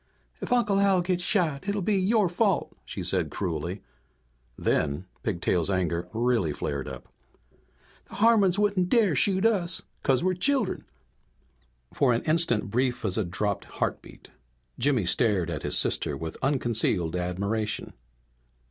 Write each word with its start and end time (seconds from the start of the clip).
"If 0.41 0.51
Uncle 0.51 0.79
Al 0.79 1.01
gets 1.01 1.21
shot 1.23 1.69
it'll 1.69 1.83
be 1.83 1.95
your 1.97 2.27
fault," 2.27 2.75
she 2.85 3.03
said 3.03 3.29
cruelly. 3.29 3.83
Then 4.57 5.05
Pigtail's 5.21 5.69
anger 5.69 6.07
really 6.11 6.51
flared 6.53 6.87
up. 6.87 7.07
"The 8.09 8.15
Harmons 8.15 8.57
wouldn't 8.57 8.89
dare 8.89 9.15
shoot 9.15 9.45
us 9.45 9.83
'cause 10.01 10.23
we're 10.23 10.33
children!" 10.33 10.85
For 11.93 12.13
an 12.13 12.23
instant 12.23 12.71
brief 12.71 13.05
as 13.05 13.15
a 13.15 13.23
dropped 13.23 13.65
heartbeat 13.65 14.29
Jimmy 14.79 15.05
stared 15.05 15.51
at 15.51 15.61
his 15.61 15.77
sister 15.77 16.17
with 16.17 16.35
unconcealed 16.41 17.15
admiration. 17.15 17.93